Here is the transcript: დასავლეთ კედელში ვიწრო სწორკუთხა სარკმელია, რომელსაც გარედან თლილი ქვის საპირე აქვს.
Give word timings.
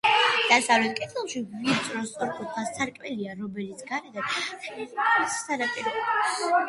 დასავლეთ 0.51 0.95
კედელში 1.01 1.41
ვიწრო 1.51 2.01
სწორკუთხა 2.11 2.63
სარკმელია, 2.69 3.37
რომელსაც 3.43 3.85
გარედან 3.93 4.33
თლილი 4.65 4.89
ქვის 4.97 5.39
საპირე 5.43 5.91
აქვს. 6.09 6.41